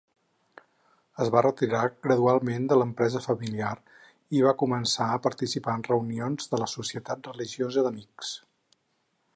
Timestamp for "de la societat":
6.55-7.33